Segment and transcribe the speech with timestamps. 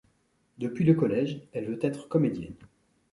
[0.57, 2.55] Depuis le collège, elle veut être comédienne.